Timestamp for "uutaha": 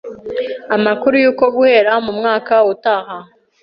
2.65-3.17